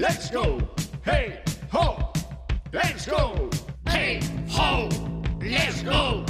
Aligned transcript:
let's 0.00 0.30
go. 0.30 0.58
Hey, 1.04 1.42
ho, 1.70 2.10
let's 2.72 3.06
go. 3.06 3.50
Hey, 3.86 4.20
ho, 4.48 4.88
let's 5.42 5.82
go. 5.82 6.24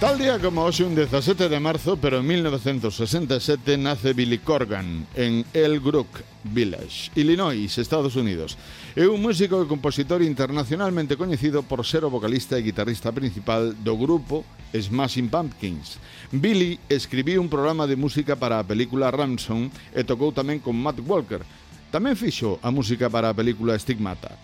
Tal 0.00 0.16
día 0.16 0.38
como 0.38 0.62
hoxe, 0.62 0.86
un 0.86 0.94
17 0.94 1.48
de 1.48 1.58
marzo, 1.58 1.98
pero 1.98 2.22
en 2.22 2.26
1967, 2.28 3.76
nace 3.76 4.12
Billy 4.12 4.38
Corgan 4.38 5.08
en 5.16 5.44
Elbrook 5.52 6.22
Village, 6.44 7.10
Illinois, 7.16 7.66
Estados 7.76 8.14
Unidos. 8.14 8.54
É 8.94 9.10
un 9.10 9.18
músico 9.18 9.58
e 9.58 9.66
compositor 9.66 10.22
internacionalmente 10.22 11.18
coñecido 11.18 11.66
por 11.66 11.82
ser 11.82 12.06
o 12.06 12.14
vocalista 12.14 12.54
e 12.54 12.62
guitarrista 12.62 13.10
principal 13.10 13.74
do 13.74 13.98
grupo 13.98 14.46
Smashing 14.70 15.34
Pumpkins. 15.34 15.98
Billy 16.30 16.78
escribiu 16.86 17.42
un 17.42 17.50
programa 17.50 17.90
de 17.90 17.98
música 17.98 18.38
para 18.38 18.62
a 18.62 18.66
película 18.70 19.10
Ransom 19.10 19.66
e 19.90 20.06
tocou 20.06 20.30
tamén 20.30 20.62
con 20.62 20.78
Matt 20.78 21.02
Walker. 21.02 21.42
Tamén 21.90 22.14
fixo 22.14 22.62
a 22.62 22.70
música 22.70 23.10
para 23.10 23.34
a 23.34 23.34
película 23.34 23.74
Stigmata. 23.74 24.38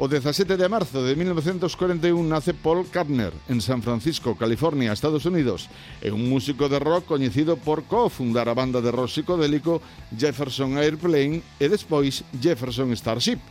O 0.00 0.06
17 0.06 0.54
de 0.54 0.68
marzo 0.70 1.02
de 1.02 1.18
1941 1.18 2.14
nace 2.22 2.54
Paul 2.54 2.86
Kartner 2.86 3.34
en 3.50 3.58
San 3.58 3.82
Francisco, 3.82 4.38
California, 4.38 4.94
Estados 4.94 5.26
Unidos. 5.26 5.66
É 5.98 6.14
un 6.14 6.22
músico 6.30 6.70
de 6.70 6.78
rock 6.78 7.10
coñecido 7.10 7.58
por 7.58 7.82
cofundar 7.90 8.46
a 8.46 8.54
banda 8.54 8.78
de 8.78 8.94
rock 8.94 9.10
psicodélico 9.10 9.82
Jefferson 10.14 10.78
Airplane 10.78 11.42
e 11.58 11.66
despois 11.66 12.22
Jefferson 12.30 12.94
Starship. 12.94 13.42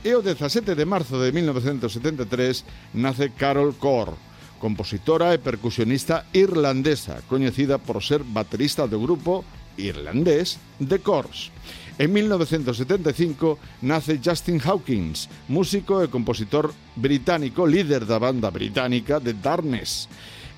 E 0.00 0.16
o 0.16 0.24
17 0.24 0.72
de 0.72 0.88
marzo 0.88 1.20
de 1.20 1.28
1973 1.28 2.96
nace 2.96 3.28
Carol 3.36 3.76
Core, 3.76 4.16
compositora 4.64 5.36
e 5.36 5.44
percusionista 5.44 6.24
irlandesa, 6.32 7.20
coñecida 7.28 7.76
por 7.76 8.00
ser 8.00 8.24
baterista 8.24 8.88
do 8.88 8.96
grupo 8.96 9.44
irlandés 9.76 10.56
The 10.80 11.04
Corrs. 11.04 11.52
En 11.98 12.12
1975 12.12 13.58
nace 13.82 14.18
Justin 14.24 14.60
Hawkins, 14.64 15.28
músico 15.48 16.00
e 16.00 16.08
compositor 16.08 16.72
británico, 16.96 17.68
líder 17.68 18.08
da 18.08 18.16
banda 18.16 18.48
británica 18.48 19.20
The 19.20 19.36
Darkness. 19.36 20.08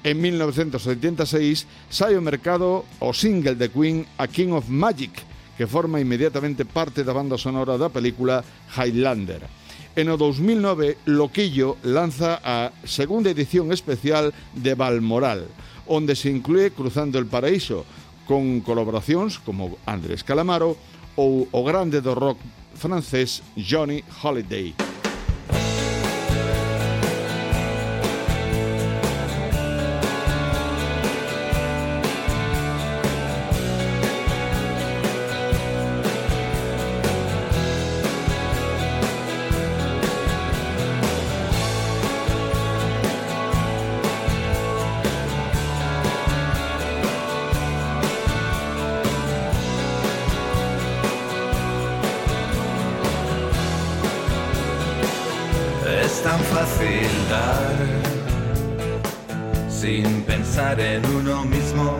En 0.06 0.22
1986 0.22 1.66
sai 1.90 2.14
ao 2.14 2.22
mercado 2.22 2.86
o 3.02 3.10
single 3.10 3.58
de 3.58 3.66
Queen 3.66 4.06
A 4.14 4.30
King 4.30 4.54
of 4.54 4.70
Magic, 4.70 5.10
que 5.58 5.66
forma 5.66 5.98
inmediatamente 5.98 6.62
parte 6.62 7.02
da 7.02 7.10
banda 7.10 7.34
sonora 7.34 7.74
da 7.74 7.90
película 7.90 8.46
Highlander. 8.78 9.42
En 9.98 10.10
o 10.10 10.16
2009, 10.18 11.02
Loquillo 11.10 11.82
lanza 11.82 12.38
a 12.46 12.70
segunda 12.86 13.34
edición 13.34 13.74
especial 13.74 14.30
de 14.54 14.78
Balmoral, 14.78 15.50
onde 15.90 16.14
se 16.14 16.30
inclúe 16.30 16.70
Cruzando 16.70 17.18
el 17.18 17.26
Paraíso, 17.26 17.82
con 18.26 18.62
colaboracións 18.62 19.38
como 19.42 19.76
Andrés 19.84 20.24
Calamaro, 20.24 20.78
ou 21.16 21.48
o 21.52 21.62
grande 21.62 22.00
do 22.00 22.14
rock 22.14 22.40
francés 22.74 23.42
Johnny 23.56 24.04
Holiday. 24.22 24.83
Tan 56.24 56.40
fácil 56.54 57.10
dar 57.28 57.76
sin 59.68 60.22
pensar 60.22 60.80
en 60.80 61.04
uno 61.04 61.44
mismo. 61.44 61.98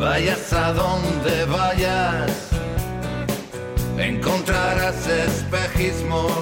Vayas 0.00 0.50
a 0.54 0.72
donde 0.72 1.44
vayas, 1.44 2.30
encontrarás 3.98 5.06
espejismos. 5.06 6.32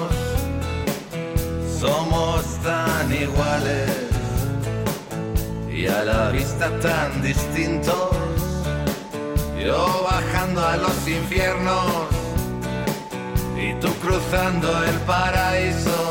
Somos 1.81 2.41
tan 2.63 3.07
iguales 3.13 3.91
y 5.69 5.87
a 5.87 6.05
la 6.05 6.29
vista 6.29 6.67
tan 6.79 7.21
distintos. 7.21 8.11
Yo 9.59 10.07
bajando 10.09 10.65
a 10.65 10.77
los 10.77 10.97
infiernos 11.05 12.16
y 13.57 13.73
tú 13.79 13.87
cruzando 13.95 14.83
el 14.83 14.95
paraíso. 15.01 16.06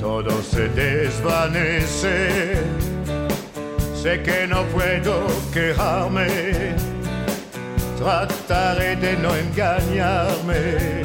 Todo 0.00 0.42
se 0.42 0.68
desvanece. 0.68 2.62
Sé 3.94 4.22
que 4.22 4.46
no 4.46 4.62
puedo 4.66 5.26
quejarme, 5.52 6.74
trataré 7.98 8.96
de 8.96 9.16
no 9.16 9.34
engañarme. 9.34 11.04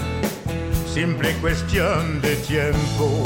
Simple 0.85 1.33
cuestión 1.41 2.21
de 2.21 2.35
tiempo, 2.37 3.23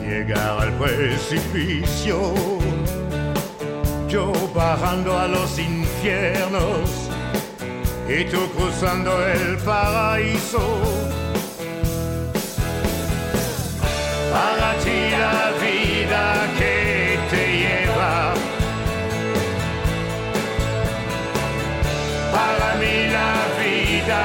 llegar 0.00 0.60
al 0.60 0.72
precipicio. 0.74 2.34
Yo 4.08 4.32
bajando 4.54 5.18
a 5.18 5.26
los 5.26 5.58
infiernos 5.58 6.90
y 8.08 8.24
tú 8.26 8.48
cruzando 8.54 9.26
el 9.26 9.56
paraíso. 9.56 11.23
mia 14.94 15.52
vita 15.60 16.26
che 16.58 17.18
te 17.30 17.44
lleva. 17.62 18.34
Para 22.32 22.74
vida 23.58 24.20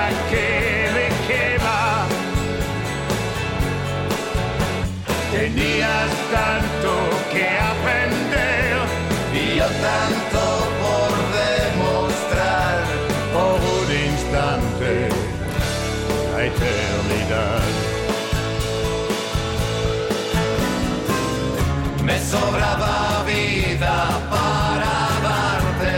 sobraba 22.29 23.23
vida 23.25 23.95
para 24.29 24.95
darte 25.25 25.95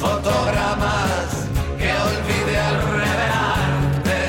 fotogramas 0.00 1.28
que 1.78 1.90
olvidé 2.08 2.56
al 2.68 2.76
revelarte. 2.96 4.20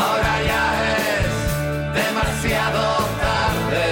Ahora 0.00 0.34
ya 0.50 0.64
es 0.96 1.32
demasiado 2.00 2.82
tarde. 3.24 3.86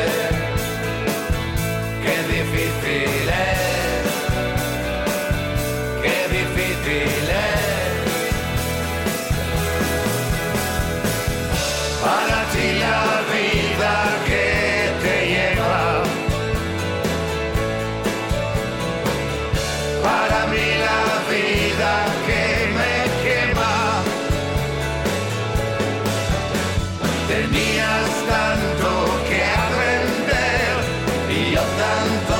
Qué 2.03 2.17
difícil 2.35 3.29
es, 3.29 4.07
qué 6.03 6.19
difícil 6.37 7.29
es. 7.29 7.54
Eu 31.55 31.63
tanto 31.63 32.34